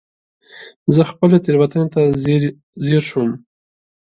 زه 0.95 1.01
خپلې 1.11 1.37
تېروتنې 1.45 1.85
ته 1.93 2.01
ځير 2.85 3.03
شوم. 3.09 3.29